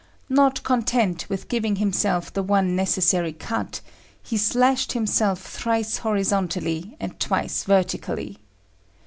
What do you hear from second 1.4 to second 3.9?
giving himself the one necessary cut,